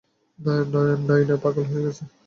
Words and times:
নায়না 0.39 1.35
পাগল 1.43 1.63
হয়ে 1.69 1.83
গেছে? 1.85 2.03